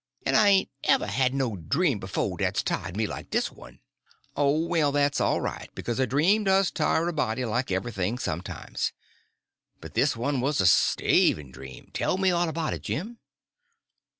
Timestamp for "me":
2.97-3.05, 12.17-12.31